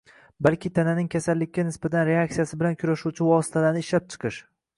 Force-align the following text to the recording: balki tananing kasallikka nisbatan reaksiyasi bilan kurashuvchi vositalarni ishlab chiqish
balki 0.45 0.69
tananing 0.77 1.09
kasallikka 1.15 1.65
nisbatan 1.67 2.07
reaksiyasi 2.09 2.59
bilan 2.63 2.81
kurashuvchi 2.81 3.29
vositalarni 3.29 3.87
ishlab 3.87 4.11
chiqish 4.17 4.43